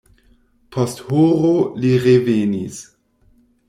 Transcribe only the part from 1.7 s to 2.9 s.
li revenis.